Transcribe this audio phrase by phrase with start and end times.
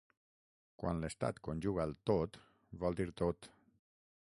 [0.83, 2.41] Quan l’estat conjuga el “tot”
[2.85, 3.51] vol dir tot.